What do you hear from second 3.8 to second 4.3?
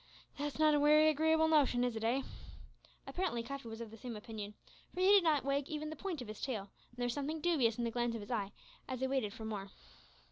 of the same